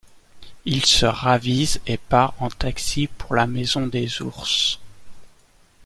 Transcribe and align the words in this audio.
Il 0.65 0.83
se 0.83 1.05
ravise 1.05 1.79
et 1.85 1.97
part 1.99 2.33
en 2.39 2.49
taxi 2.49 3.05
pour 3.05 3.35
la 3.35 3.45
maison 3.45 3.85
des 3.85 4.23
ours. 4.23 4.79